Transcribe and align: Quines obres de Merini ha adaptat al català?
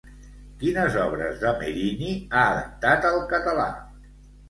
Quines 0.63 0.97
obres 1.01 1.37
de 1.45 1.53
Merini 1.61 2.09
ha 2.25 2.49
adaptat 2.57 3.09
al 3.15 3.25
català? 3.37 3.71